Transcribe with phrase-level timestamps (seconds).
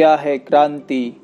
[0.00, 1.20] क्या है क्रांति?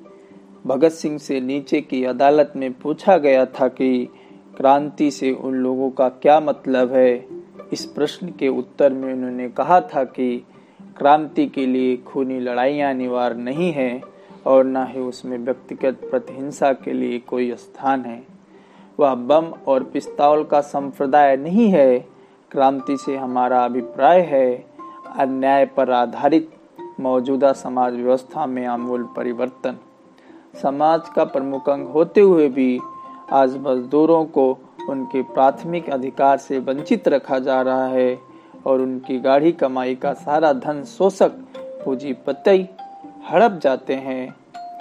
[0.66, 4.08] भगत सिंह से नीचे की अदालत में पूछा गया था कि
[4.56, 7.26] क्रांति से उन लोगों का क्या मतलब है।
[7.72, 10.46] इस प्रश्न के उत्तर में उन्होंने कहा था कि
[10.98, 14.00] क्रांति के लिए खूनी लड़ाइयाँ अनिवार्य नहीं है
[14.46, 18.22] और न ही उसमें व्यक्तिगत प्रतिहिंसा के लिए कोई स्थान है।
[19.00, 21.98] वह बम और पिस्तौल का संप्रदाय नहीं है।
[22.50, 24.66] क्रांति से हमारा अभिप्राय है,
[25.16, 26.50] अन्याय पर आधारित
[27.00, 29.76] मौजूदा समाज व्यवस्था में आमूल परिवर्तन।
[30.62, 32.78] समाज का प्रमुख अंग होते हुए भी
[33.32, 34.50] आज मजदूरों को
[34.88, 38.18] उनके प्राथमिक अधिकार से वंचित रखा जा रहा है
[38.66, 41.32] और उनकी गाढ़ी कमाई का सारा धन शोषक
[41.84, 42.68] पूंजीपति
[43.30, 44.36] हड़प जाते हैं।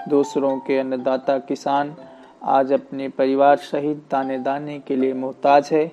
[0.09, 1.95] दूसरों के अन्नदाता किसान
[2.43, 5.91] आज अपने परिवार सहित दाने दाने के लिए मोहताज है।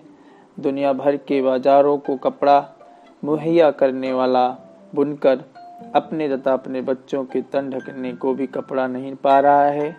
[0.61, 2.59] दुनिया भर के बाजारों को कपड़ा
[3.25, 4.49] मुहैया करने वाला
[4.95, 5.45] बुनकर
[5.95, 9.97] अपने तथा अपने बच्चों के तन ढकने को भी कपड़ा नहीं पा रहा है।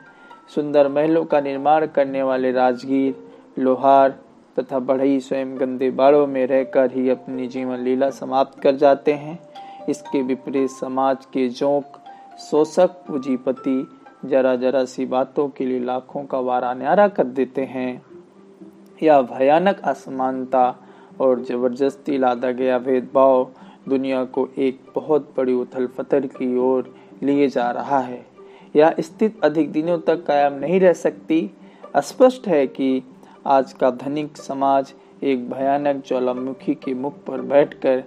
[0.56, 3.16] सुंदर महलों का निर्माण करने वाले राजगीर,
[3.60, 4.20] लोहार
[4.60, 9.40] तथा बढ़ई स्वयं गंदे बाड़ों में रहकर ही अपनी जीवन लीला समाप्त कर जाते हैं।
[9.90, 11.86] इसके विपरीत समाज के जोंक,
[12.52, 13.88] शोषक, पूंजीपति
[14.26, 18.02] जरा जरा सी बातों के लिए लाखों का वारा न्यारा कर देते हैं।
[19.04, 20.76] यह भयानक असमानता
[21.22, 23.50] और ज़बरदस्ती लादा गया भेदभाव
[23.90, 28.26] दुनिया को एक बहुत बड़ी उथल पथल की ओर लिए जा रहा है।
[28.76, 31.52] यह स्थिति अधिक दिनों तक कायम नहीं रह सकती?
[31.98, 33.04] स्पष्ट है कि
[33.46, 38.04] आज का धनिक समाज एक भयानक ज्वालामुखी के मुख पर बैठकर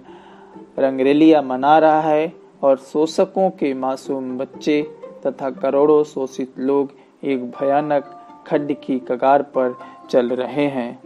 [0.79, 4.81] रंगरेलिया मना रहा है और शोषकों के मासूम बच्चे
[5.25, 6.91] तथा करोड़ों शोषित लोग
[7.23, 8.13] एक भयानक
[8.47, 9.75] खड्ड की कगार पर
[10.09, 10.99] चल रहे हैं।